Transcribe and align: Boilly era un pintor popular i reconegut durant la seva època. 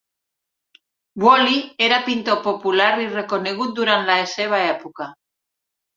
Boilly 1.23 1.59
era 1.89 1.99
un 2.01 2.07
pintor 2.09 2.41
popular 2.47 2.89
i 3.03 3.07
reconegut 3.13 3.77
durant 3.81 4.11
la 4.11 4.17
seva 4.37 4.63
època. 4.75 5.13